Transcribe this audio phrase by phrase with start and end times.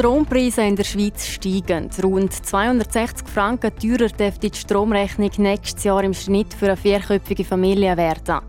[0.00, 1.90] Strompreise in der Schweiz steigen.
[2.02, 7.94] Rund 260 Franken teurer dürfte die Stromrechnung nächstes Jahr im Schnitt für eine vierköpfige Familie
[7.98, 8.40] werden.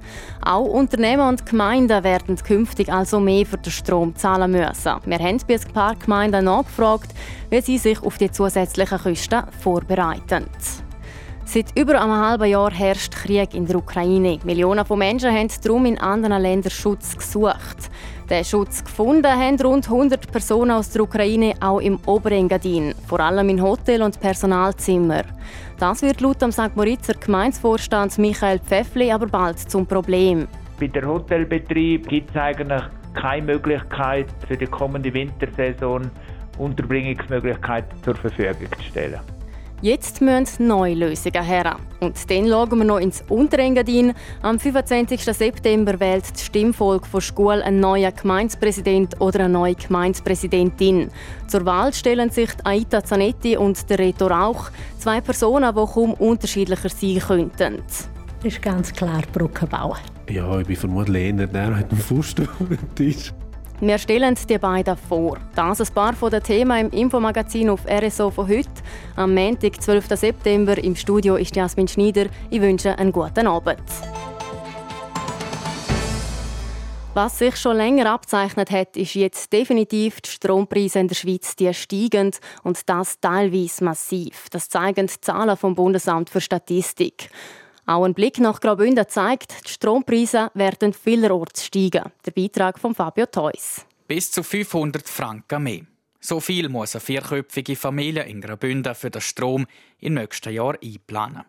[0.42, 4.96] Auch Unternehmen und Gemeinden werden künftig also mehr für den Strom zahlen müssen.
[5.04, 7.14] Wir haben bei ein paar Gemeinden nachgefragt,
[7.50, 10.46] wie sie sich auf die zusätzlichen Kosten vorbereiten.
[11.44, 14.40] Seit über einem halben Jahr herrscht Krieg in der Ukraine.
[14.46, 17.90] Millionen von Menschen haben darum in anderen Ländern Schutz gesucht.
[18.30, 23.50] Den Schutz gefunden haben rund 100 Personen aus der Ukraine auch im Oberengadin, vor allem
[23.50, 25.24] in Hotel- und Personalzimmer.
[25.78, 26.76] Das wird laut dem St.
[26.76, 30.48] Moritzer Gemeinsvorstand Michael Pfeffli aber bald zum Problem.
[30.80, 36.10] Bei der Hotelbetrieb gibt es eigentlich keine Möglichkeit für die kommende Wintersaison
[36.58, 39.20] Unterbringungsmöglichkeiten zur Verfügung zu stellen.
[39.84, 41.76] Jetzt müssen neue Lösungen her.
[42.02, 44.14] Und dann schauen wir noch ins Unterengadin.
[44.44, 45.24] Am 25.
[45.24, 51.10] September wählt die Stimmvolk von Schule einen neuen Gemeindepräsident oder eine neue Gemeindepräsidentin.
[51.48, 56.90] Zur Wahl stellen sich Aita Zanetti und der Reto Rauch, zwei Personen, die kaum unterschiedlicher
[56.90, 57.78] sein könnten.
[57.88, 58.08] Das
[58.44, 59.96] ist ganz klar Brückenbau.
[60.30, 62.36] Ja, ich bin vermutlich eher der mit dem Fuß
[62.94, 63.34] Tisch.
[63.84, 65.40] Wir stellen die beiden vor.
[65.56, 68.70] Das ein paar von den Themen im Infomagazin auf RSO von heute.
[69.16, 70.06] Am Montag, 12.
[70.10, 72.28] September, im Studio ist Jasmin Schneider.
[72.52, 73.82] Ich wünsche einen guten Abend.
[77.16, 81.74] Was sich schon länger abzeichnet hat, ist jetzt definitiv die Strompreise in der Schweiz die
[81.74, 84.46] steigend und das teilweise massiv.
[84.52, 87.32] Das zeigen die Zahlen vom Bundesamt für Statistik.
[87.86, 92.12] Auch ein Blick nach Graubünden zeigt, die Strompreise werden vielerorts steigen.
[92.26, 93.86] Der Beitrag von Fabio Theus.
[94.08, 95.82] Bis zu 500 Franken mehr.
[96.20, 99.66] So viel muss eine vierköpfige Familie in Graubünden für den Strom
[100.00, 101.46] im nächsten Jahr einplanen.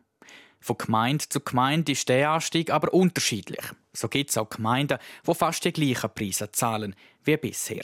[0.61, 3.65] Von Gemeinde zu Gemeinde ist der Anstieg aber unterschiedlich.
[3.93, 7.83] So gibt es auch Gemeinden, die fast die gleichen Preise zahlen wie bisher.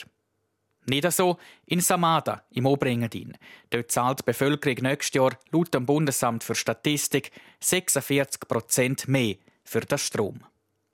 [0.89, 3.37] Nicht so in Samada im Oberengadin.
[3.69, 9.81] Dort zahlt die Bevölkerung nächstes Jahr laut dem Bundesamt für Statistik 46 Prozent mehr für
[9.81, 10.41] den Strom.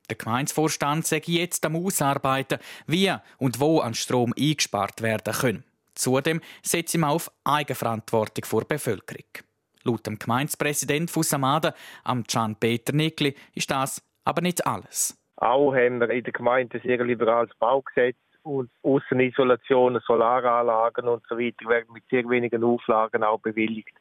[0.09, 5.63] Der Gemeindevorstand sagt jetzt am Ausarbeiten, wie und wo an Strom eingespart werden kann.
[5.95, 9.25] Zudem setzt ihm auf Eigenverantwortung vor der Bevölkerung.
[9.83, 11.73] Laut dem Gemeindepräsident von Samada,
[12.27, 15.17] Can Peter Nickli, ist das aber nicht alles.
[15.37, 21.37] Auch haben wir in der Gemeinde ein sehr liberales Baugesetz und Außenisolation, Solaranlagen und so
[21.37, 23.93] weiter werden mit sehr wenigen Auflagen auch bewilligt.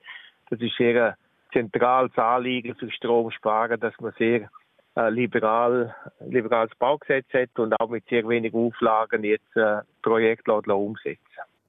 [0.50, 1.14] Das ist sehr ein
[1.52, 4.50] zentrales Anliegen für Stromsparen, dass man sehr
[4.96, 11.18] äh, liberal, liberales Baugesetz hat und auch mit sehr wenigen Auflagen jetzt äh, Projekte umsetzen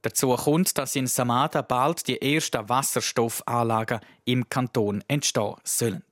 [0.01, 6.03] Dazu kommt, dass in Samada bald die ersten Wasserstoffanlagen im Kanton entstehen sollen.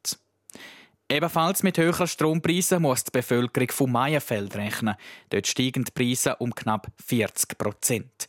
[1.09, 4.95] Ebenfalls mit höheren Strompreisen muss die Bevölkerung von Meierfeld rechnen.
[5.29, 8.27] Dort steigen die Preise um knapp 40 Prozent.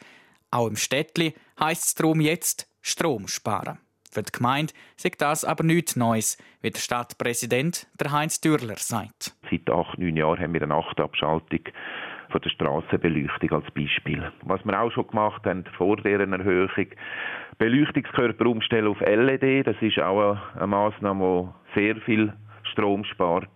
[0.50, 3.78] Auch im Städtli heisst es darum jetzt Strom sparen.
[4.10, 9.34] Für die Gemeinde sagt das aber nichts Neues, wie der Stadtpräsident der Heinz Dürler sagt.
[9.50, 11.60] Seit acht, neun Jahren haben wir eine Nachtabschaltung
[12.30, 14.32] von der Strassenbeleuchtung als Beispiel.
[14.42, 16.86] Was wir auch schon gemacht haben vor deren Erhöhung,
[17.58, 22.32] Beleuchtungskörper umstellen auf LED, das ist auch eine Maßnahme, die sehr viel
[22.74, 23.48] Strom spart.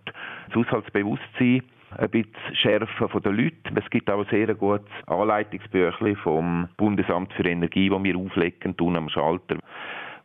[0.47, 1.63] Das Haushaltsbewusstsein
[1.97, 3.77] ein bisschen schärfen von den Leuten.
[3.77, 8.95] Es gibt auch ein sehr gutes Anleitungsbüchlein vom Bundesamt für Energie, das wir auflegen tun
[8.95, 9.57] am Schalter,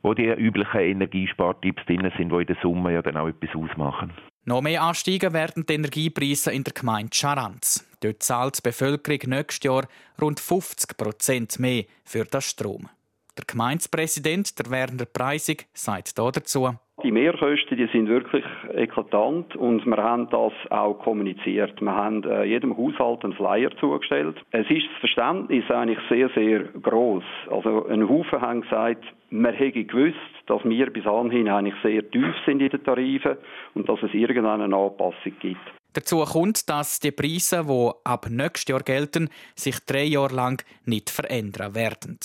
[0.03, 4.13] wo die üblichen Energiespartipps drin sind, die in der Summe ja dann auch etwas ausmachen.
[4.47, 7.91] Noch mehr ansteigen werden die Energiepreise in der Gemeinde Scharanz.
[8.01, 9.87] Dort zahlt die Bevölkerung nächstes Jahr
[10.21, 12.91] rund 50 Prozent mehr für den Strom.
[13.39, 16.75] Der Gemeindepräsident, der Werner Preisig, sagt dazu.
[17.03, 21.81] Die Mehrkosten die sind wirklich eklatant und wir haben das auch kommuniziert.
[21.81, 24.37] Wir haben äh, jedem Haushalt einen Flyer zugestellt.
[24.53, 27.25] Es ist das Verständnis eigentlich sehr, sehr groß.
[27.51, 30.17] Also ein Haufen haben gesagt, man hätte gewusst,
[30.47, 33.39] dass wir bis anhin eigentlich sehr tief sind in den Tarifen
[33.75, 35.61] und dass es irgendeine Anpassung gibt.
[35.95, 41.11] Dazu kommt, dass die Preise, die ab nächstes Jahr gelten, sich drei Jahre lang nicht
[41.11, 42.19] verändern werden.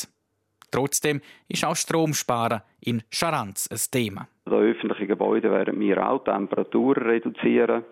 [0.72, 4.28] Trotzdem ist auch Stromsparen in Scharanz ein Thema.
[4.46, 7.84] In öffentlichen Gebäuden werden wir auch Temperaturen reduzieren.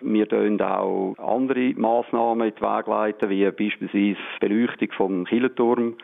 [0.00, 5.96] Wir leiten auch andere Massnahmen in die Wege leiten, wie beispielsweise die Beleuchtung vom Killenturm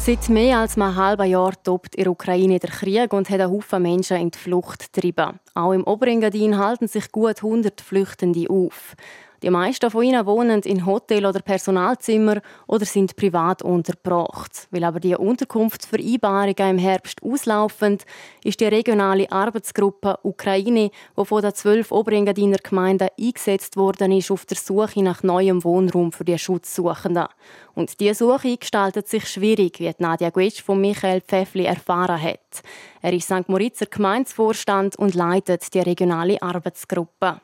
[0.04, 3.52] Seit mehr als einem halben Jahr tobt in der Ukraine der Krieg und hat einen
[3.52, 5.40] Haufen Menschen in die Flucht getrieben.
[5.54, 8.96] Auch im Oberengadin halten sich gut 100 Flüchtende auf.
[9.44, 14.68] Die meisten von ihnen wohnen in Hotel- oder Personalzimmer oder sind privat untergebracht.
[14.70, 17.98] Weil aber die Unterkunftsvereinbarungen im Herbst auslaufen,
[18.44, 24.46] ist die regionale Arbeitsgruppe Ukraine, die von den zwölf Oberengadiner Gemeinden eingesetzt worden ist, auf
[24.46, 27.26] der Suche nach neuem Wohnraum für die Schutzsuchenden.
[27.74, 32.62] Und diese Suche gestaltet sich schwierig, wie Nadia Guetsch von Michael Pfeffli erfahren hat.
[33.02, 33.50] Er ist St.
[33.50, 37.42] Moritzer Gemeinsvorstand und leitet die regionale Arbeitsgruppe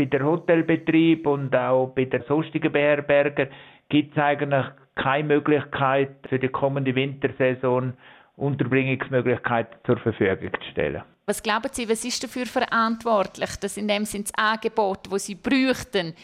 [0.00, 3.48] bei der Hotelbetrieb und auch bei der sonstigen Beherberger
[3.90, 4.64] gibt es eigentlich
[4.94, 7.92] keine Möglichkeit für die kommende Wintersaison
[8.36, 11.02] Unterbringungsmöglichkeiten zur Verfügung zu stellen.
[11.26, 15.34] Was glauben Sie, was ist dafür verantwortlich, dass in dem Sinne das Angebot, das Sie
[15.34, 16.14] bräuchten,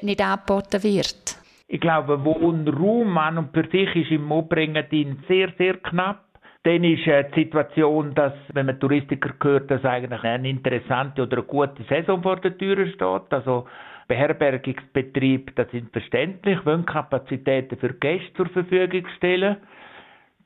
[0.00, 1.36] nicht angeboten wird?
[1.68, 4.86] Ich glaube, Wohnraum an und für sich ist im Obringen
[5.28, 6.24] sehr, sehr knapp.
[6.66, 11.36] Dann ist äh, die Situation, dass, wenn man Touristiker hört, dass eigentlich eine interessante oder
[11.36, 13.32] eine gute Saison vor der Tür steht.
[13.32, 13.68] Also
[14.08, 19.58] Beherbergungsbetrieb, das sind verständlich, wollen Kapazitäten für Gäste zur Verfügung stellen.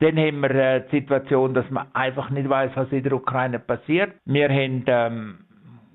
[0.00, 3.58] Dann haben wir äh, die Situation, dass man einfach nicht weiß, was in der Ukraine
[3.58, 4.12] passiert.
[4.26, 5.38] Wir haben ähm,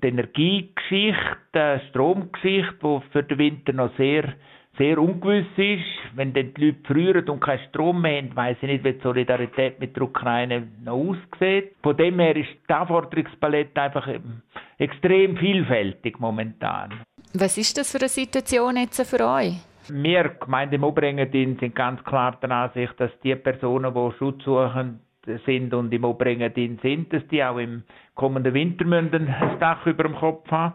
[0.02, 1.22] die Energiegeschichte,
[1.54, 4.34] die Stromgeschichte, die für den Winter noch sehr
[4.78, 6.16] sehr ungewiss ist.
[6.16, 9.00] Wenn dann die Leute frieren und keinen Strom mehr haben, weiss ich nicht, wie die
[9.00, 11.74] Solidarität mit der Ukraine noch aussieht.
[11.82, 14.08] Von dem her ist die Anforderungspalette einfach
[14.78, 17.00] extrem vielfältig momentan.
[17.34, 19.54] Was ist das für eine Situation jetzt für euch?
[19.88, 25.00] Wir, Gemeinde im Oberengadin, sind ganz klar der Ansicht, dass die Personen, die Schutz suchen,
[25.44, 27.82] sind und im Oberengadin sind, dass die auch im
[28.14, 30.74] kommenden Winter ein Dach über dem Kopf haben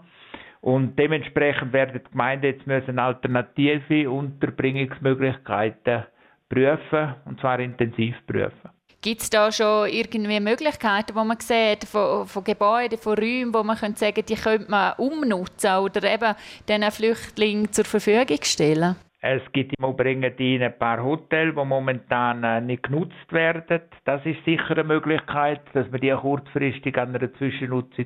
[0.62, 6.06] und dementsprechend werden die Gemeinden jetzt müssen alternative Unterbringungsmöglichkeiten
[6.50, 8.69] prüfen, und zwar intensiv prüfen.
[9.02, 13.63] Gibt es da schon irgendwie Möglichkeiten, wo man sieht, von, von Gebäuden, von Räumen, wo
[13.63, 16.36] man könnte sagen, die könnte man umnutzen oder eben
[16.69, 18.96] diesen Flüchtlingen zur Verfügung stellen?
[19.24, 23.81] Es gibt im Oberengadin ein paar Hotels, die momentan äh, nicht genutzt werden.
[24.04, 28.06] Das ist sicher eine Möglichkeit, dass man die kurzfristig an einer Zwischennutzung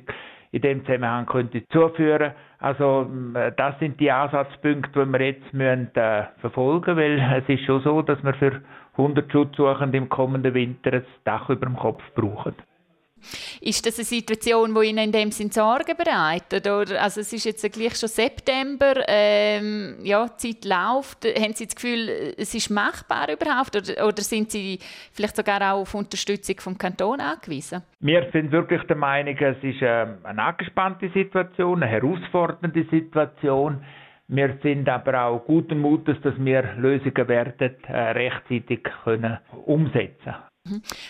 [0.56, 2.32] in dem Zusammenhang könnte zuführen.
[2.58, 3.06] Also
[3.56, 7.82] das sind die Ansatzpunkte, die wir jetzt müssen, äh, verfolgen müssen, weil es ist schon
[7.82, 8.62] so, dass wir für
[8.92, 12.54] 100 Schutzsuchende im kommenden Winter ein Dach über dem Kopf brauchen.
[13.60, 16.66] Ist das eine Situation, die Ihnen in dem Sinn Sorgen bereitet?
[16.66, 21.24] Oder, also es ist jetzt gleich schon September, ähm, ja, die Zeit läuft.
[21.24, 23.76] Haben Sie das Gefühl, es ist machbar überhaupt?
[23.76, 24.78] Oder, oder sind Sie
[25.12, 27.82] vielleicht sogar auch auf Unterstützung vom Kanton angewiesen?
[28.00, 33.84] Wir sind wirklich der Meinung, es ist ähm, eine angespannte Situation, eine herausfordernde Situation.
[34.28, 40.34] Wir sind aber auch guten Mutes, dass wir Lösungen werden äh, rechtzeitig können umsetzen.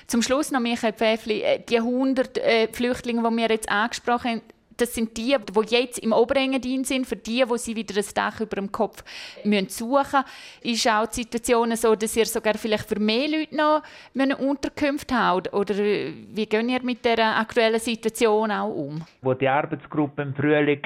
[0.06, 4.42] Zum Schluss noch, Michael Pfäffli, äh, die 100 äh, Flüchtlinge, die wir jetzt angesprochen haben,
[4.76, 8.40] das sind die, die jetzt im Oberengadin sind, für die, wo sie wieder ein Dach
[8.40, 9.02] über dem Kopf
[9.42, 10.24] suchen müssen.
[10.62, 13.82] Ist auch die Situation so, dass ihr sogar vielleicht für mehr Leute noch
[14.18, 15.52] eine Unterkunft habt?
[15.52, 19.02] Oder äh, wie geht ihr mit der aktuellen Situation auch um?
[19.22, 20.82] Wo die Arbeitsgruppe im Frühling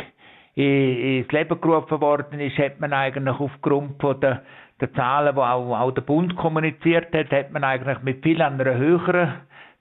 [0.54, 4.42] ins Leben gerufen worden ist, hat man eigentlich aufgrund von der
[4.80, 8.74] der Zahlen, die auch, auch der Bund kommuniziert hat, hat man eigentlich mit viel einer
[8.74, 9.34] höheren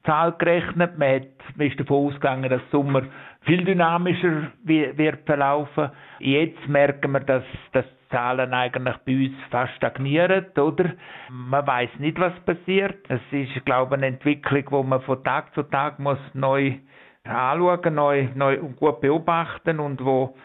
[0.05, 0.97] Zahl gerechnet.
[0.97, 3.03] Man, hat, man ist davon ausgegangen, dass Sommer
[3.41, 5.89] viel dynamischer wird verlaufen.
[6.19, 10.93] Jetzt merken wir, dass, dass die Zahlen eigentlich bei uns fast stagnieren, oder?
[11.29, 12.97] Man weiß nicht, was passiert.
[13.07, 16.75] Es ist, glaube ich, eine Entwicklung, die man von Tag zu Tag muss neu
[17.23, 20.35] anschauen, neu, neu und gut beobachten und wo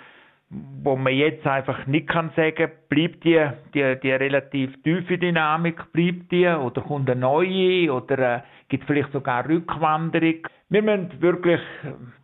[0.51, 3.41] wo man jetzt einfach nicht kann sagen, bleibt die,
[3.75, 8.87] die, die relativ tiefe Dynamik, bleibt die oder kommt eine neue oder äh, gibt es
[8.87, 10.47] vielleicht sogar Rückwanderung.
[10.69, 11.61] Wir müssen wirklich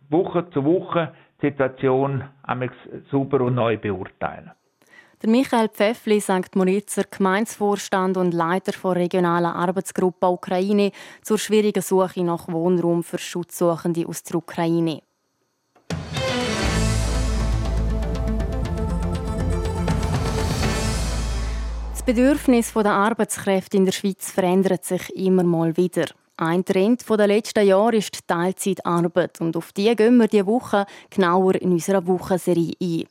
[0.09, 2.23] Woche zu Woche die Situation
[3.09, 4.51] sauber und neu beurteilen.
[5.21, 6.55] Der Michael Pfeffli, St.
[6.55, 14.07] Moritzer Gemeinsvorstand und Leiter der regionalen Arbeitsgruppe Ukraine zur schwierigen Suche nach Wohnraum für Schutzsuchende
[14.07, 15.01] aus der Ukraine.
[22.03, 26.07] Das Bedürfnis der Arbeitskräfte in der Schweiz verändert sich immer mal wieder.
[26.35, 30.87] Ein Trend der letzten Jahre ist die Teilzeitarbeit und auf die gehen wir diese Woche
[31.11, 33.03] genauer in unserer Wochenserie ein.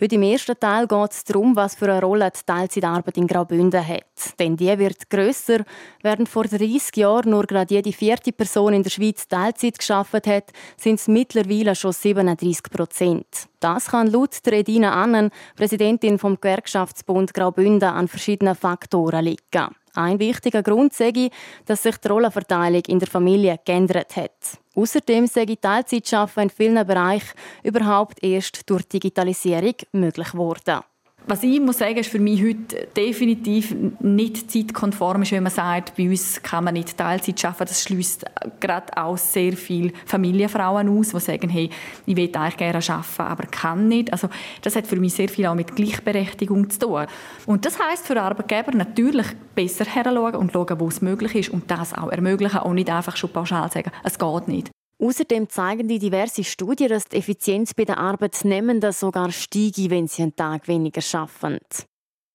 [0.00, 3.86] Heute im ersten Teil geht es darum, was für eine Rolle die Teilzeitarbeit in Graubünden
[3.86, 4.04] hat.
[4.38, 5.64] Denn die wird grösser.
[6.02, 10.52] Während vor 30 Jahren nur gerade jede vierte Person in der Schweiz Teilzeit geschafft hat,
[10.76, 13.26] sind es mittlerweile schon 37 Prozent.
[13.60, 19.74] Das kann laut Redina Annen, Präsidentin vom Gewerkschaftsbund Graubünden, an verschiedenen Faktoren liegen.
[19.94, 21.30] Ein wichtiger Grund sei,
[21.64, 24.60] dass sich die Rollenverteilung in der Familie geändert hat.
[24.76, 30.82] Außerdem sei Teilzeitschaffen in vielen Bereichen überhaupt erst durch Digitalisierung möglich geworden.
[31.28, 36.08] Was ich muss sagen, ist für mich heute definitiv nicht zeitkonform, wenn man sagt, bei
[36.08, 37.66] uns kann man nicht Teilzeit arbeiten.
[37.66, 38.24] Das schließt
[38.60, 41.68] gerade auch sehr viele Familienfrauen aus, die sagen, hey,
[42.06, 44.12] ich will eigentlich gerne arbeiten, aber kann nicht.
[44.12, 44.28] Also
[44.62, 47.06] das hat für mich sehr viel auch mit Gleichberechtigung zu tun.
[47.44, 51.68] Und das heißt für Arbeitgeber natürlich besser heranschauen und schauen, wo es möglich ist und
[51.68, 54.75] das auch ermöglichen und nicht einfach schon pauschal sagen, es geht nicht.
[54.98, 60.22] Außerdem zeigen die diverse Studien, dass die Effizienz bei den Arbeitnehmenden sogar steigt, wenn sie
[60.22, 61.84] einen Tag weniger arbeiten.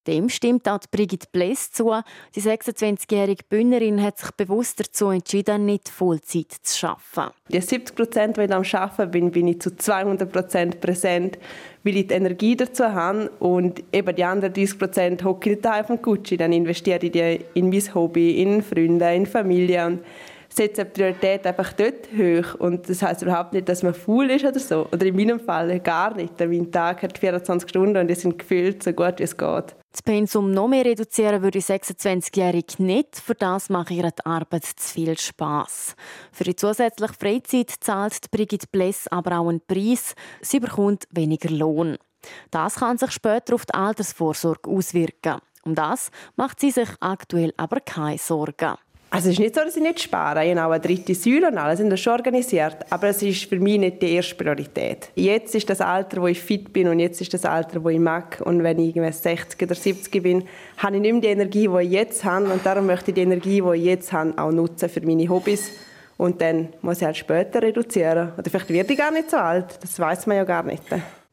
[0.08, 1.94] Dem stimmt auch Brigitte Bless zu.
[2.36, 7.36] Die 26-jährige Bühnerin hat sich bewusst dazu entschieden, nicht Vollzeit zu arbeiten.
[7.50, 11.38] Die 70 Prozent, die ich am Arbeiten bin, bin ich zu 200 Prozent präsent,
[11.84, 13.30] weil ich die Energie dazu habe.
[13.40, 16.36] Und eben die anderen 30 Prozent hocke ich nicht auf dem Gucci.
[16.36, 19.86] Dann investiere ich die in mein Hobby, in Freunde, in Familie.
[19.86, 20.00] Und
[20.54, 22.56] setze die Priorität einfach dort hoch.
[22.60, 24.88] Und das heißt überhaupt nicht, dass man faul ist oder so.
[24.92, 26.40] Oder in meinem Fall gar nicht.
[26.40, 29.76] Mein Tag hat 24 Stunden und die sind gefühlt so gut, wie es geht.
[29.92, 33.18] Das Pensum noch mehr reduzieren würde 26-Jährige nicht.
[33.18, 35.96] Für das macht ihre Arbeit zu viel Spass.
[36.32, 40.16] Für die zusätzliche Freizeit zahlt Brigitte Bless aber auch einen Preis.
[40.42, 41.98] Sie bekommt weniger Lohn.
[42.52, 45.40] Das kann sich später auf die Altersvorsorge auswirken.
[45.64, 48.78] Um das macht sie sich aktuell aber keine Sorgen.
[49.14, 50.46] Also es ist nicht so, dass ich nicht spare.
[50.46, 52.78] Ich habe auch eine dritte Säule und alles sind das schon organisiert.
[52.90, 55.10] Aber es ist für mich nicht die erste Priorität.
[55.16, 58.00] Jetzt ist das Alter, wo ich fit bin und jetzt ist das Alter, wo ich
[58.00, 58.42] mag.
[58.46, 60.46] Und wenn ich 60 oder 70 bin,
[60.78, 62.46] habe ich nicht mehr die Energie, die ich jetzt habe.
[62.46, 65.74] Und darum möchte ich die Energie, die ich jetzt habe, auch nutzen für meine Hobbys.
[66.16, 68.32] Und dann muss ich halt später reduzieren.
[68.38, 69.78] Oder vielleicht werde ich gar nicht so alt.
[69.82, 70.84] Das weiß man ja gar nicht.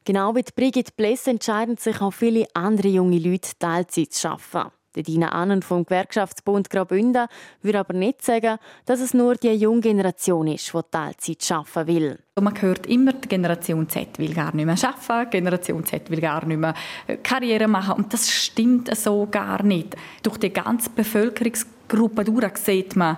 [0.03, 4.78] Genau wie Brigitte Bless entscheiden sich auch viele andere junge Leute, Teilzeit zu arbeiten.
[5.03, 7.27] Dina Annen vom Gewerkschaftsbund Graubünden
[7.61, 12.19] würde aber nicht sagen, dass es nur die junge Generation ist, die Teilzeit arbeiten will.
[12.39, 16.21] Man hört immer, die Generation Z will gar nicht mehr arbeiten, die Generation Z will
[16.21, 16.73] gar nicht mehr
[17.07, 17.95] äh, Karriere machen.
[17.95, 19.95] Und das stimmt so gar nicht.
[20.23, 23.17] Durch die ganze Bevölkerungsgruppe durch sieht man,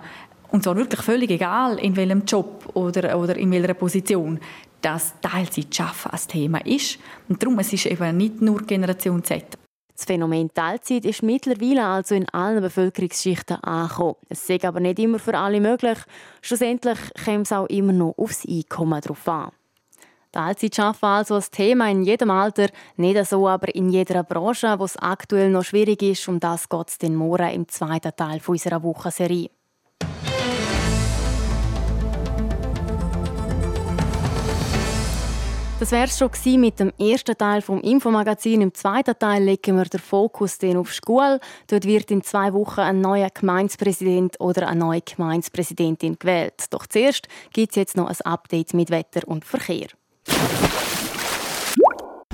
[0.50, 4.40] und zwar wirklich völlig egal, in welchem Job oder, oder in welcher Position,
[4.82, 7.00] dass Teilzeit schaffen ein Thema ist.
[7.30, 9.58] Und darum es ist es eben nicht nur Generation Z.
[10.02, 14.16] Das Phänomen Teilzeit ist mittlerweile also in allen Bevölkerungsschichten angekommen.
[14.30, 16.00] Es ist aber nicht immer für alle möglich.
[16.42, 19.52] Schlussendlich kommt es auch immer noch aufs Einkommen drauf an.
[20.32, 24.86] Teilzeit schaffen also ein Thema in jedem Alter, nicht so aber in jeder Branche, wo
[24.86, 26.28] es aktuell noch schwierig ist.
[26.28, 29.52] Um das geht es den morgen im zweiten Teil unserer Wochenserie.
[35.82, 36.30] Das wäre es schon
[36.62, 38.62] mit dem ersten Teil vom Infomagazin.
[38.62, 41.40] Im zweiten Teil legen wir den Fokus auf Schule.
[41.66, 46.66] Dort wird in zwei Wochen ein neuer Gemeindepräsident oder eine neue Gemeindepräsidentin gewählt.
[46.70, 49.88] Doch zuerst gibt es jetzt noch ein Update mit Wetter und Verkehr.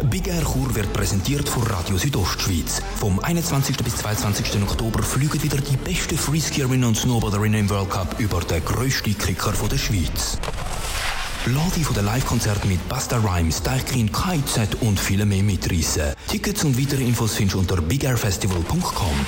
[0.10, 2.82] Big Air Chur wird präsentiert von Radio Südostschweiz.
[2.98, 3.77] Vom 21.
[3.77, 4.62] bis 22.
[4.62, 9.54] Oktober fliegen wieder die besten Freeskierinnen und Snowboarderinnen im World Cup über den grössten Kicker
[9.70, 10.38] der Schweiz.
[11.48, 16.13] Lade von den Live-Konzerten mit Basta Rhymes, Deichkind, KIZ und viele mehr mitreißen.
[16.27, 19.25] Tickets und weitere Infos findest du unter bigairfestival.com.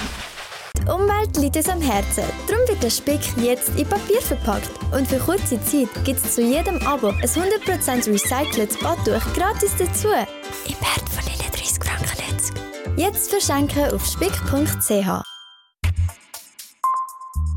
[0.77, 2.23] Die Umwelt liegt uns am Herzen.
[2.47, 4.69] Darum wird der Spick jetzt in Papier verpackt.
[4.91, 10.07] Und für kurze Zeit gibt es zu jedem Abo ein 100% recyceltes Badtuch gratis dazu.
[10.65, 12.19] Im Wert von 30 Franken
[12.97, 15.38] Jetzt verschenken auf spick.ch.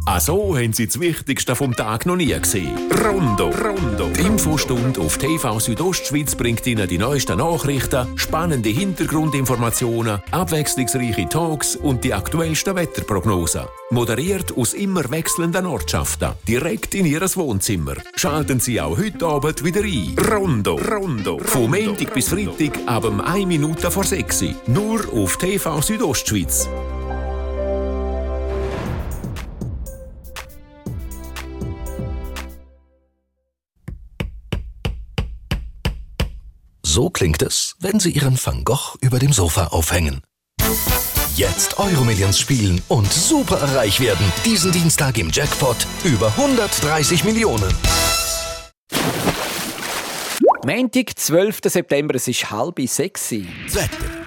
[0.05, 2.77] Also haben Sie das Wichtigste vom Tag noch nie gesehen.
[3.05, 3.51] Rondo.
[3.51, 4.09] Rondo.
[4.09, 12.03] Die Infostunde auf TV Südostschweiz bringt Ihnen die neuesten Nachrichten, spannende Hintergrundinformationen, abwechslungsreiche Talks und
[12.03, 13.63] die aktuellsten Wetterprognosen.
[13.91, 17.95] Moderiert aus immer wechselnden Ortschaften, direkt in Ihres Wohnzimmer.
[18.17, 20.17] Schalten Sie auch heute Abend wieder ein.
[20.33, 20.81] Rondo.
[20.81, 21.39] Rondo.
[21.39, 26.69] Von Montag bis Freitag ab 1 Minute vor 6 Nur auf TV Südostschweiz.
[36.95, 40.21] So klingt es, wenn Sie Ihren Van Gogh über dem Sofa aufhängen.
[41.35, 44.31] Jetzt Euromillions spielen und super reich werden.
[44.45, 47.75] Diesen Dienstag im Jackpot über 130 Millionen.
[50.67, 51.61] Montag, 12.
[51.65, 53.31] September, es ist halb sechs.
[53.31, 54.22] Das Wetter.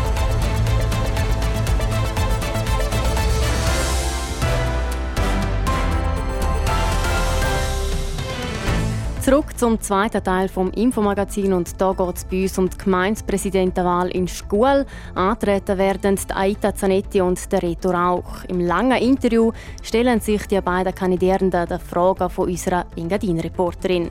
[9.21, 14.09] Zurück zum zweiten Teil vom Infomagazin und da geht es bei uns um die Gemeindepräsidentenwahl
[14.09, 14.83] in Schkuhl.
[15.13, 18.43] Antreten werden Aita Zanetti und der Reto Rauch.
[18.47, 19.51] Im langen Interview
[19.83, 24.09] stellen sich die beiden Kandidierenden die Fragen von unserer Engadin-Reporterin.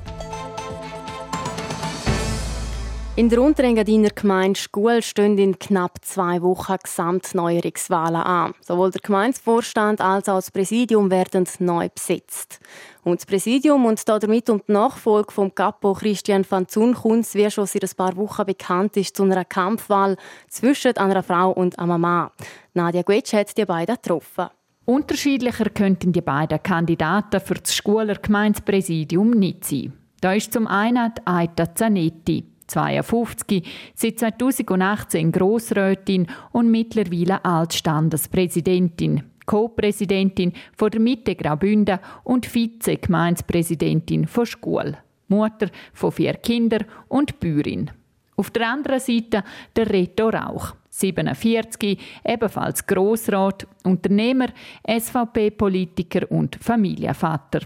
[3.17, 8.55] In der Unterengadiner Gemeinde Schkuhl stehen in knapp zwei Wochen Gesamtneuerungswahlen an.
[8.61, 12.61] Sowohl der Gemeindevorstand als auch das Präsidium werden neu besetzt.
[13.03, 17.51] Und das Präsidium und damit um die Nachfolge vom Capo Christian van Zun kommt, wie
[17.51, 20.17] schon seit ein paar Wochen bekannt ist, zu einer Kampfwahl
[20.49, 22.31] zwischen einer Frau und einem Mann.
[22.75, 24.49] Nadia Guetsch hat die beiden getroffen.
[24.85, 29.93] Unterschiedlicher könnten die beiden Kandidaten für das Schuler Gemeindepräsidium nicht sein.
[30.21, 32.45] Da ist zum einen die Aita Zanetti.
[32.71, 44.47] 52, seit 2018 Grossrätin und mittlerweile Altstandespräsidentin, Co-Präsidentin von der Mitte Graubünden und Vize-Gemeindepräsidentin von
[44.47, 47.91] Schule, Mutter von vier Kindern und Bäuerin.
[48.37, 49.43] Auf der anderen Seite
[49.75, 54.47] der Reto Rauch, 47, ebenfalls Grossrat, Unternehmer,
[54.89, 57.63] SVP-Politiker und Familienvater.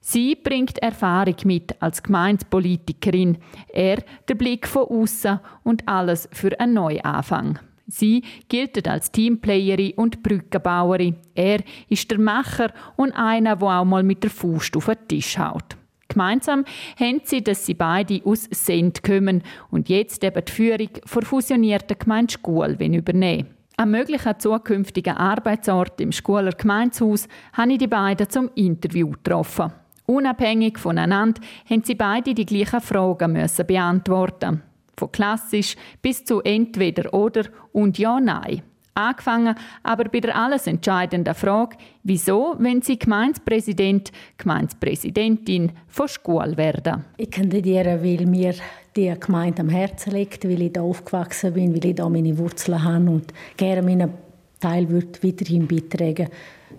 [0.00, 3.36] Sie bringt Erfahrung mit als Gemeindepolitikerin,
[3.68, 7.58] er der Blick von außen und alles für einen Neuanfang.
[7.92, 11.16] Sie gilt als Teamplayerin und Brückenbauerin.
[11.34, 15.36] Er ist der Macher und einer, der auch mal mit der Faust auf den Tisch
[15.36, 15.76] haut.
[16.08, 16.64] Gemeinsam
[16.98, 21.98] haben sie, dass sie beide aus Send kommen und jetzt eben die Führung der fusionierten
[21.98, 28.50] Gemeinde Schule übernehmen Am möglichen zukünftigen Arbeitsort im Schuler Gemeinshaus habe ich die beiden zum
[28.54, 29.72] Interview getroffen.
[30.06, 33.34] Unabhängig voneinander haben sie beide die gleichen Fragen
[33.66, 34.62] beantworten.
[34.96, 38.62] Von klassisch bis zu entweder oder und ja nein.
[38.94, 47.06] Angefangen aber bei der alles entscheidenden Frage, wieso, wenn Sie Gemeindepräsident, Gemeindepräsidentin von Schule werden?
[47.16, 48.54] Ich kandidiere, weil mir
[48.94, 52.84] die Gemeinde am Herzen liegt, weil ich da aufgewachsen bin, weil ich da meine Wurzeln
[52.84, 54.12] habe und gerne meinen
[54.60, 56.28] Teil weiterhin beitragen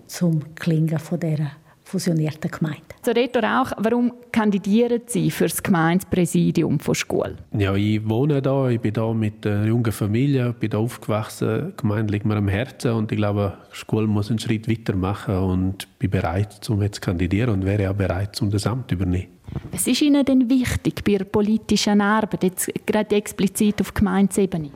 [0.06, 1.52] zum Klingen von dieser
[1.94, 2.82] fusionierten Gemeinde.
[3.06, 7.38] So Reto Rauch, warum kandidieren Sie für das Gemeindepräsidium von Schule?
[7.56, 11.82] Ja, ich wohne da, ich bin da mit einer jungen Familie, bin da aufgewachsen, die
[11.82, 15.88] Gemeinde liegt mir am Herzen und ich glaube, Schule muss einen Schritt weiter machen und
[16.00, 19.28] bin bereit, um jetzt zu kandidieren und wäre auch bereit, um das Amt zu übernehmen.
[19.72, 24.72] Was ist Ihnen denn wichtig bei der politischen Arbeit, jetzt gerade explizit auf Gemeindesebene?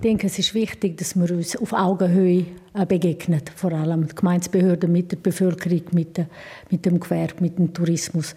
[0.00, 4.14] Ich denke, es ist wichtig, dass wir uns auf Augenhöhe äh, begegnen, vor allem die
[4.14, 6.26] Gemeindebehörden mit der Bevölkerung, mit, der,
[6.70, 8.34] mit dem Gewerbe, mit dem Tourismus,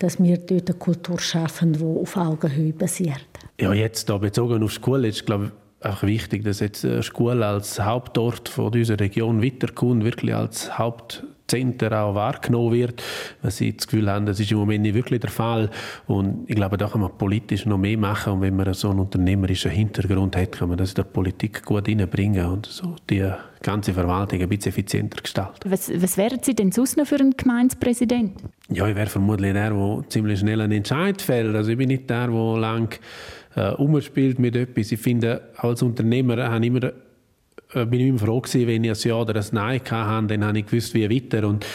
[0.00, 3.28] dass wir dort eine Kultur schaffen, die auf Augenhöhe basiert.
[3.60, 8.48] Ja, jetzt da bezogen auf Schule ist, glaube auch wichtig, dass jetzt Schule als Hauptort
[8.48, 13.02] von unserer Region weiterkommt, wirklich als Haupt Center auch wahrgenommen wird,
[13.42, 15.70] was sie das Gefühl haben, das ist im Moment nicht wirklich der Fall.
[16.06, 18.34] Und ich glaube, da kann man politisch noch mehr machen.
[18.34, 21.86] Und wenn man so einen unternehmerischen Hintergrund hat, kann man das in der Politik gut
[21.86, 23.30] reinbringen und so die
[23.62, 25.70] ganze Verwaltung ein bisschen effizienter gestalten.
[25.70, 28.32] Was, was wären Sie denn sonst noch für einen Gemeindepräsident?
[28.70, 31.54] Ja, ich wäre vermutlich der, der ziemlich schnell einen Entscheid fällt.
[31.54, 32.98] Also ich bin nicht der, der lang
[33.56, 34.92] äh, umspielt mit etwas.
[34.92, 36.92] Ich finde, als Unternehmer habe ich immer
[37.74, 40.58] bin ich immer froh gewesen, wenn ich ein Ja oder ein Nein hatte, dann habe
[40.58, 41.46] ich gewusst, wie weiter.
[41.46, 41.66] Und,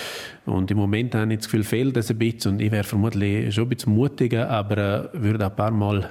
[0.45, 2.53] und im Moment habe ich das Gefühl, fehlt das ein bisschen.
[2.53, 6.09] Und ich wäre vermutlich schon ein bisschen mutiger, aber äh, würde ein paar Mal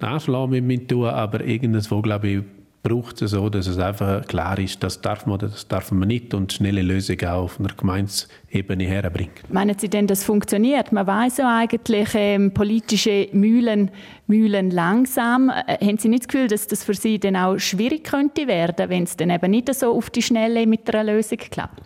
[0.00, 1.06] nachschlagen mit mir tun.
[1.06, 2.42] Aber irgendwo, glaube ich,
[2.86, 6.06] braucht es so, dass es einfach klar ist, das darf man oder das darf man
[6.06, 9.32] nicht und schnelle Lösungen auch auf einer Gemeinsebene herbringen.
[9.48, 10.92] Meinen Sie denn, das funktioniert?
[10.92, 13.90] Man weiß ja eigentlich, ähm, politische Mühlen,
[14.28, 15.50] Mühlen langsam.
[15.50, 18.88] Äh, haben Sie nicht das Gefühl, dass das für Sie dann auch schwierig könnte werden,
[18.88, 21.82] wenn es dann eben nicht so auf die Schnelle mit einer Lösung klappt?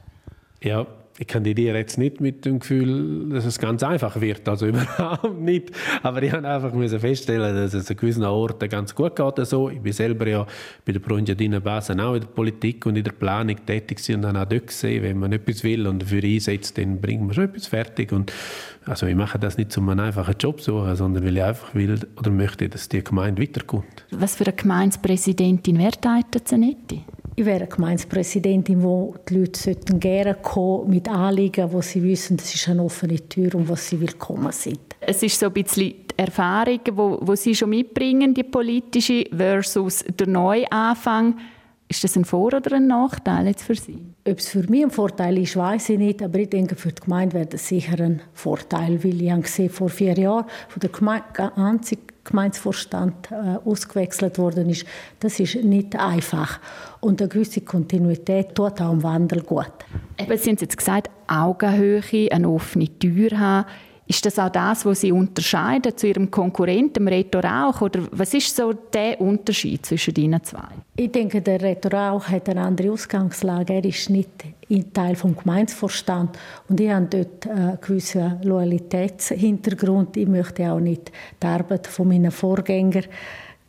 [0.63, 0.87] Ja,
[1.21, 5.71] ich kandidiere jetzt nicht mit dem Gefühl, dass es ganz einfach wird, also überhaupt nicht.
[6.03, 9.39] Aber ich habe einfach feststellen, dass es an gewissen Orten ganz gut geht.
[9.39, 10.47] Also ich bin selber ja
[10.87, 14.41] bei der Proinjadina Basen auch in der Politik und in der Planung tätig und habe
[14.41, 17.67] auch dort gesehen, wenn man etwas will und dafür einsetzt, dann bringt man schon etwas
[17.67, 18.13] fertig.
[18.13, 18.33] Und
[18.87, 21.75] also ich mache das nicht, um einen einfachen Job zu suchen, sondern weil ich einfach
[21.75, 24.07] will oder möchte, dass die Gemeinde weiterkommt.
[24.11, 25.93] Was für eine Gemeindepräsidentin wäre
[26.45, 27.05] Zanetti?
[27.41, 32.55] Ich wäre eine Gemeindepräsidentin, wo die Leute gerne kommen mit Anliegen, wo sie wissen, das
[32.55, 34.79] ist eine offene Tür und wo sie willkommen sind.
[35.01, 40.05] Es ist so ein bisschen die Erfahrung, wo, wo Sie schon mitbringen, die politische, versus
[40.19, 41.39] der Neuanfang.
[41.89, 43.97] Ist das ein Vor- oder ein Nachteil jetzt für Sie?
[44.29, 47.01] Ob es für mich ein Vorteil ist, weiß ich nicht, aber ich denke, für die
[47.01, 50.91] Gemeinde wäre das sicher ein Vorteil, weil ich habe gesehen, vor vier Jahren von der
[50.91, 54.87] Gemeinde, einzige Gemeindevorstand äh, ausgewechselt worden ist,
[55.21, 56.61] das ist nicht einfach.
[57.01, 59.73] Und eine gewisse Kontinuität tut auch im Wandel gut.
[60.19, 63.67] Eben, Sie haben jetzt gesagt, Augenhöhe, eine offene Tür haben.
[64.11, 67.81] Ist das auch das, was Sie unterscheiden zu Ihrem Konkurrenten, dem Reto Rauch?
[67.81, 70.67] Oder was ist so der Unterschied zwischen Ihnen zwei?
[70.97, 73.75] Ich denke, der Reto Rauch hat eine andere Ausgangslage.
[73.75, 74.31] Er ist nicht
[74.93, 76.37] Teil des Gemeindevorstand
[76.69, 80.17] und ich habe dort einen gewissen Loyalitätshintergrund.
[80.17, 83.05] Ich möchte auch nicht die Arbeit von meinen Vorgängern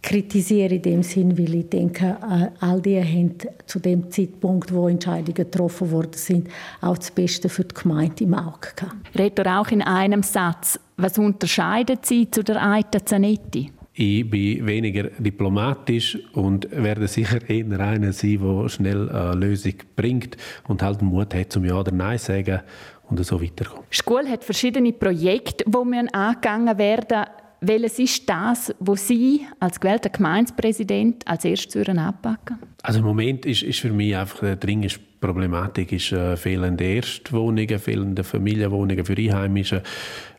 [0.02, 3.36] kritisiere in dem Sinn, weil ich denke, äh, all die haben
[3.66, 6.50] zu dem Zeitpunkt, wo Entscheidungen getroffen worden sind,
[6.82, 9.18] auch das Beste für die Gemeinde im Auge gehabt.
[9.18, 13.72] Redet auch in einem Satz, was unterscheidet Sie zu der Aita Zanetti?
[13.94, 20.38] Ich bin weniger diplomatisch und werde sicher eher einer sein, der schnell eine Lösung bringt
[20.68, 22.62] und halt Mut hat, zum Ja oder Nein zu sagen
[23.10, 23.86] und so weiterkommt.
[23.92, 27.26] Die Schule hat verschiedene Projekte, die angegangen werden
[27.62, 33.62] welches ist das, was Sie als gewählter Gemeindepräsident als erstes anpacken Also im Moment ist,
[33.62, 39.84] ist für mich einfach eine dringende Problematik ist äh, fehlende Erstwohnungen, fehlende Familienwohnungen für Einheimische,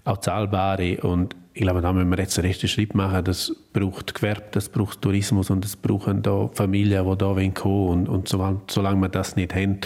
[0.04, 0.96] auch zahlbare.
[1.02, 3.24] Und ich glaube, da müssen wir jetzt den ersten Schritt machen.
[3.24, 8.08] Das braucht Gewerbe, das braucht Tourismus und das brauchen da Familien, die da kommen Und,
[8.08, 9.78] und solange wir das nicht haben,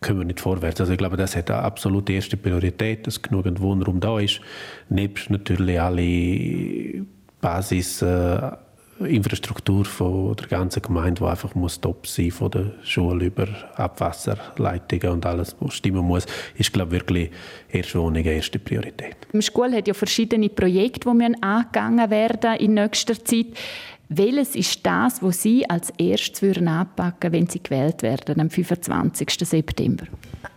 [0.00, 0.80] können wir nicht vorwärts.
[0.80, 4.40] Also ich glaube, das hat eine absolute erste Priorität, dass genügend Wohnraum da ist.
[4.88, 7.04] Nebst natürlich alle
[7.40, 8.50] Basis äh,
[9.06, 15.08] Infrastruktur von der ganzen Gemeinde, die einfach muss top sein von der Schule über Abwasserleitungen
[15.14, 17.30] und alles, was stimmen muss, ist glaube ich, wirklich
[17.70, 19.16] Erstwohnung erste Priorität.
[19.32, 23.46] Die Schule hat ja verschiedene Projekte, die angegangen werden in nächster Zeit.
[24.12, 29.30] Welches ist das, was Sie als erstes würden anpacken wenn Sie gewählt werden am 25.
[29.30, 30.04] September?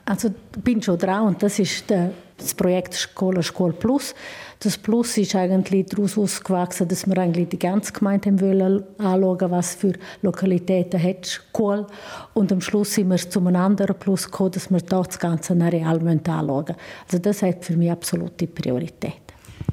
[0.05, 4.15] Also ich bin schon dran und das ist das Projekt Schule Schule Plus.
[4.57, 9.75] Das Plus ist eigentlich daraus ausgewachsen, dass wir eigentlich die ganze Gemeinde wollen anschauen, was
[9.75, 11.85] für Lokalitäten hat Schule.
[12.33, 15.53] Und am Schluss sind wir zu einem anderen Plus gekommen, dass wir dort das ganze
[15.53, 16.75] Areal anschauen müssen.
[17.05, 19.22] Also das hat für mich absolute Priorität.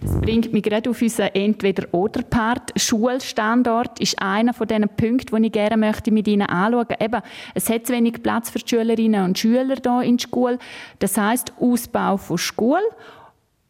[0.03, 2.73] Das bringt mich gerade auf unseren Entweder-Oder-Part.
[2.81, 7.05] Schulstandort ist einer von diesen Punkten, die ich gerne mit Ihnen anschauen möchte.
[7.05, 7.23] Eben,
[7.55, 10.59] es hat zu wenig Platz für die Schülerinnen und Schüler hier in der Schule.
[10.99, 12.83] Das heisst, Ausbau von Schule,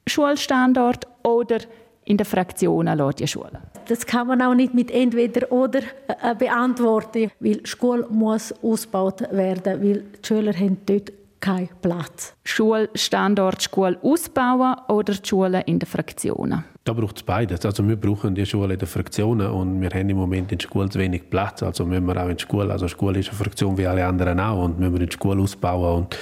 [0.06, 1.58] Schulstandort oder
[2.04, 3.60] in den Fraktionen die Schule.
[3.86, 9.82] Das kann man auch nicht mit entweder oder äh, beantworten, weil Schule muss ausgebaut werden,
[9.82, 12.34] weil die Schüler haben dort keinen Platz.
[12.44, 16.64] Schulstandort, Schule ausbauen oder die Schulen in den Fraktionen?
[16.84, 17.64] Da braucht es beides.
[17.64, 20.66] Also wir brauchen die Schule in den Fraktionen und wir haben im Moment in der
[20.66, 21.62] Schule zu wenig Platz.
[21.62, 24.06] Also müssen wir auch in der Schule, also die Schule ist eine Fraktion wie alle
[24.06, 26.16] anderen auch und müssen wir in der Schule ausbauen und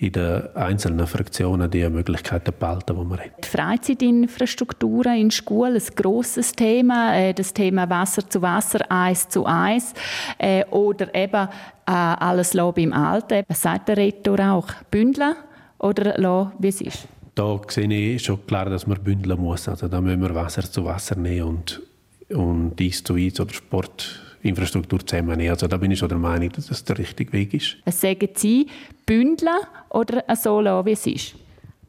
[0.00, 3.30] in den einzelnen Fraktionen die Möglichkeiten behalten, die wir haben.
[3.44, 9.46] Die Freizeitinfrastrukturen in Schulen, ein grosses Thema, äh, das Thema Wasser zu Wasser, Eis zu
[9.46, 9.92] Eis
[10.38, 11.48] äh, oder eben
[11.86, 13.44] äh, alles beim Alten.
[13.46, 14.68] Was sagt der Rektor auch?
[14.90, 15.34] Bündeln
[15.78, 17.06] oder lassen, wie es ist?
[17.34, 19.68] Da sehe ich schon klar, dass man bündeln muss.
[19.68, 21.82] Also da müssen wir Wasser zu Wasser nehmen und,
[22.30, 25.50] und Eis zu Eis oder Sport Infrastruktur zusammennehmen.
[25.50, 27.76] Also da bin ich schon der Meinung, dass das der richtige Weg ist.
[27.84, 28.66] Was sagen Sie,
[29.06, 29.56] bündeln
[29.90, 31.34] oder so lassen, wie es ist?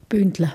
[0.09, 0.51] Bündeln.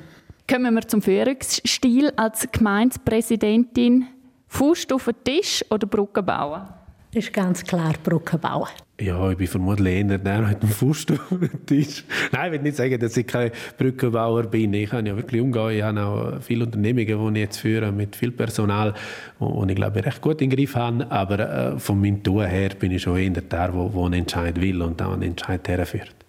[0.48, 4.06] Kommen wir zum Führungsstil als Gemeindepräsidentin.
[4.48, 6.68] Fuß auf den Tisch oder Brücken bauen?
[7.16, 8.68] Ist ganz klar Brücken bauen.
[9.00, 12.04] Ja, ich bin vermutlich eher der mit dem Fuß auf dem Tisch.
[12.30, 14.74] Nein, ich will nicht sagen, dass ich kein Brückenbauer bin.
[14.74, 15.70] Ich kann ja wirklich umgehen.
[15.70, 18.92] Ich habe auch viele Unternehmungen, die ich jetzt führe, mit viel Personal,
[19.38, 21.10] und ich glaube, ich recht gut im Griff habe.
[21.10, 24.60] Aber äh, von meinem Tun her bin ich schon eher der, der, der einen Entscheid
[24.60, 26.25] will und auch einen Entscheid herführt.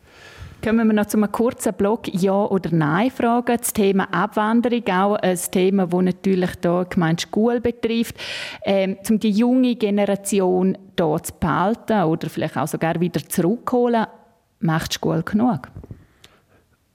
[0.63, 3.57] Kommen wir noch zu einem kurzen Block Ja- oder Nein-Fragen.
[3.57, 8.15] Das Thema Abwanderung, auch ein Thema, das natürlich hier die Gemeinde Schule betrifft.
[8.65, 14.07] Ähm, um die junge Generation hier zu behalten oder vielleicht auch sogar wieder zurückholen,
[14.59, 15.69] macht die Schule genug?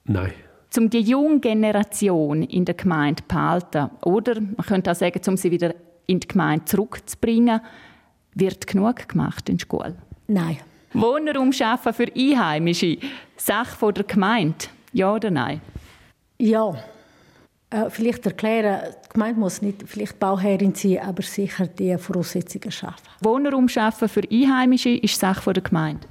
[0.05, 0.33] Nein.
[0.77, 5.37] Um die junge Generation in der Gemeinde zu behalten oder man könnte auch sagen, um
[5.37, 5.75] sie wieder
[6.07, 7.61] in die Gemeinde zurückzubringen,
[8.35, 9.97] wird genug gemacht in der Schule?
[10.27, 10.59] Nein.
[10.95, 12.99] Wohnraum schaffen für Einheimische.
[13.37, 14.67] Sache der Gemeinde.
[14.93, 15.61] Ja oder nein?
[16.39, 16.75] Ja.
[17.71, 23.09] Äh, vielleicht erklären, die Gemeinde muss nicht vielleicht Bauherrin sein, aber sicher die Voraussetzungen schaffen.
[23.21, 26.07] Wohnraum schaffen für Einheimische ist Sache der Gemeinde.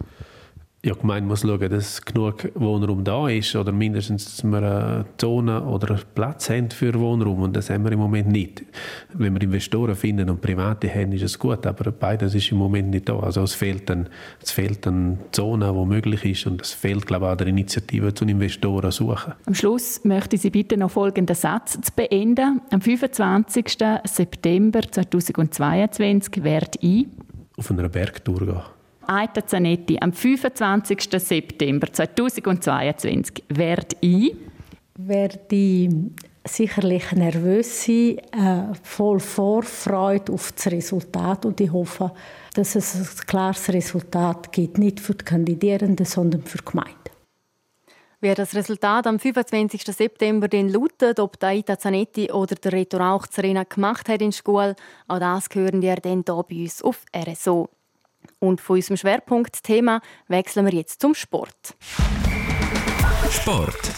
[0.83, 5.05] Ja, die Gemeinde muss schauen, dass genug Wohnraum da ist oder mindestens, dass wir eine
[5.17, 8.63] Zone oder Platz haben für Wohnraum und das haben wir im Moment nicht.
[9.13, 12.89] Wenn wir Investoren finden und Private haben, ist es gut, aber beides ist im Moment
[12.89, 13.19] nicht da.
[13.19, 14.05] Also es fehlt eine,
[14.41, 14.89] es fehlt
[15.31, 19.33] Zone, die möglich ist und es fehlt, glaube ich, auch der Initiative zu Investoren suchen.
[19.45, 22.59] Am Schluss möchte ich Sie bitten, noch folgenden Satz zu beenden.
[22.71, 23.77] Am 25.
[24.05, 27.05] September 2022 werde ich
[27.55, 28.80] auf einer Bergtour gehen.
[29.11, 31.19] Aita Zanetti, am 25.
[31.19, 34.33] September 2022 werde ich
[34.97, 35.89] werde ich
[36.45, 42.13] sicherlich nervös sein, äh, voll Vorfreude auf das Resultat und ich hoffe,
[42.53, 46.95] dass es ein klares Resultat gibt, nicht für die Kandidierenden, sondern für die Gemeinde.
[48.21, 49.83] Wie das Resultat am 25.
[49.93, 54.37] September den lautet, ob Aita Zanetti oder der Reto Rauch Serena gemacht hat in der
[54.37, 54.75] Schule,
[55.09, 57.67] auch das hören wir dann hier bei uns auf RSO.
[58.43, 61.75] Und von unserem Schwerpunktthema wechseln wir jetzt zum Sport.
[63.29, 63.93] Sport.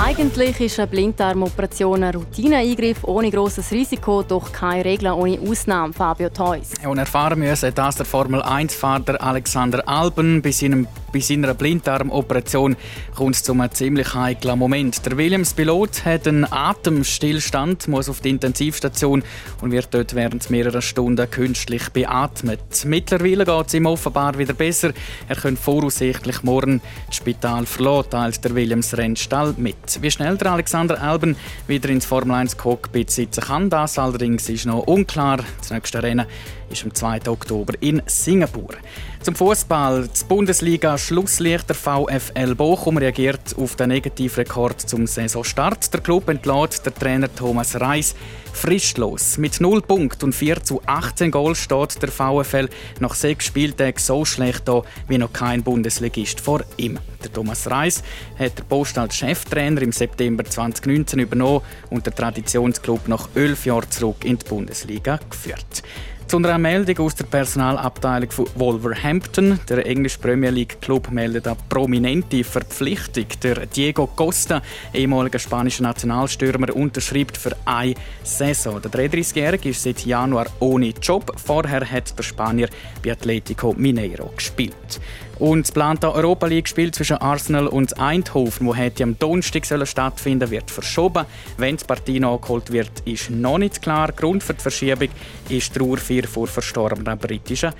[0.00, 6.28] Eigentlich ist eine Blinddarmoperation ein Routineeingriff ohne grosses Risiko, doch keine Regeln ohne Ausnahme, Fabio
[6.28, 6.70] Theus.
[6.86, 12.76] Und erfahren müssen, dass der Formel 1-Fahrer Alexander Alben bei, seinem, bei seiner Blinddarmoperation
[13.16, 15.04] kommt zu einem ziemlich heiklen Moment.
[15.04, 19.24] Der Williams-Pilot hat einen Atemstillstand, muss auf die Intensivstation
[19.62, 22.84] und wird dort während mehrerer Stunden künstlich beatmet.
[22.86, 24.92] Mittlerweile geht es ihm offenbar wieder besser.
[25.28, 29.87] Er könnte voraussichtlich morgen das Spital verlassen, teilt der Williams-Rennstall mit.
[30.00, 31.34] Wie schnell der Alexander Alben
[31.66, 35.38] wieder ins Formel 1 Cockpit sitzen kann, das allerdings ist noch unklar.
[35.58, 36.26] Das nächste Rennen
[36.70, 37.28] ist am 2.
[37.28, 38.74] Oktober in Singapur.
[39.22, 40.08] Zum Fußball.
[40.08, 45.92] Die Bundesliga Schlusslicht der VfL Bochum reagiert auf den Negativrekord zum Saisonstart.
[45.92, 48.14] Der Club entlädt der Trainer Thomas Reis
[48.52, 49.36] fristlos.
[49.36, 52.68] Mit 0 Punkten und 4 zu 18 Goal steht der VfL
[53.00, 56.98] nach sechs Spieltagen so schlecht da wie noch kein Bundesligist vor ihm.
[57.22, 58.04] Der Thomas Reis
[58.38, 63.90] hat der Post als Cheftrainer im September 2019 übernommen und der Traditionsclub nach elf Jahren
[63.90, 65.82] zurück in die Bundesliga geführt.
[66.28, 69.58] Zu einer Meldung aus der Personalabteilung von Wolverhampton.
[69.66, 73.24] Der englische Premier League Club meldet eine prominente Verpflichtung.
[73.42, 74.60] Der Diego Costa,
[74.92, 78.78] ehemaliger spanischer Nationalstürmer, unterschreibt für eine Saison.
[78.82, 81.32] Der 33-Jährige ist seit Januar ohne Job.
[81.42, 82.68] Vorher hat der Spanier
[83.02, 85.00] bei Atletico Mineiro gespielt.
[85.38, 90.70] Und das geplante Europa League-Spiel zwischen Arsenal und Eindhoven, wo hätte am Donnerstag stattfinden wird
[90.70, 91.26] verschoben.
[91.56, 94.10] Wenn die Partie nachgeholt wird, ist noch nicht klar.
[94.12, 95.08] Grund für die Verschiebung
[95.48, 97.72] ist die Trauerfeier vor verstorbenen britischen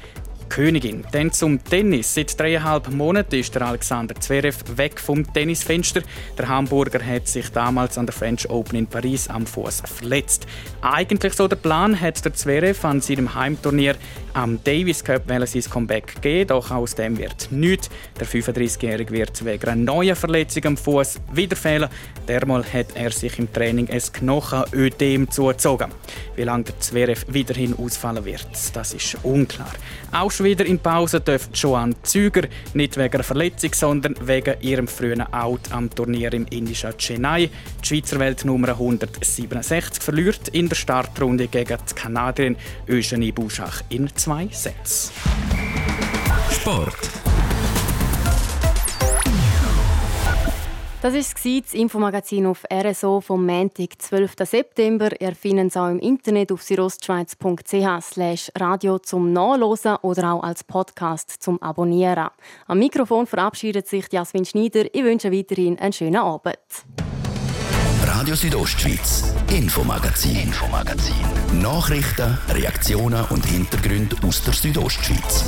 [0.49, 1.05] Königin.
[1.13, 2.15] Dann zum Tennis.
[2.15, 6.03] Seit dreieinhalb Monaten ist der Alexander Zverev weg vom Tennisfenster.
[6.37, 10.47] Der Hamburger hat sich damals an der French Open in Paris am Fuß verletzt.
[10.81, 13.97] Eigentlich so der Plan, hat der Zverev an seinem Heimturnier
[14.35, 17.91] am Davis Cup sein Comeback geben, doch aus dem wird nichts.
[18.21, 21.89] Der 35-Jährige wird wegen einer neuen Verletzung am Fuß wieder fehlen.
[22.29, 25.91] Dermal hat er sich im Training ein Knochenödem zugezogen.
[26.37, 29.73] Wie lange der Zverev weiterhin ausfallen wird, das ist unklar.
[30.13, 34.87] Auch schon wieder in Pause dürfte Joan Züger, nicht wegen einer Verletzung, sondern wegen ihrem
[34.87, 37.51] frühen Out am Turnier im indischen Chennai.
[37.83, 42.57] Die Schweizer Weltnummer 167 verliert in der Startrunde gegen die Kanadierin
[42.88, 45.11] Eugenie Bouchach in zwei Sätzen.
[46.53, 47.28] Sport.
[51.01, 54.33] Das war das Infomagazin auf RSO vom Montag, 12.
[54.43, 55.09] September.
[55.21, 61.41] Ihr findet es auch im Internet auf südostschweiz.ch radio zum Nachlesen oder auch als Podcast
[61.41, 62.31] zum Abonnieren.
[62.67, 64.93] Am Mikrofon verabschiedet sich Jasmin Schneider.
[64.93, 66.59] Ich wünsche weiterhin einen schönen Abend.
[68.05, 71.15] Radio Südostschweiz, Infomagazin, Infomagazin.
[71.63, 75.45] Nachrichten, Reaktionen und Hintergründe aus der Südostschweiz.